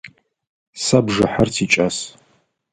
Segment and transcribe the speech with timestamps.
[0.83, 1.97] Сэ бжыхьэр сикӏас.